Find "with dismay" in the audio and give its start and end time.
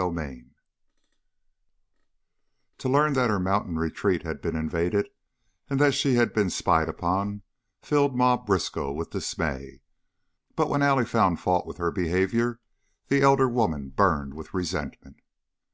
8.92-9.82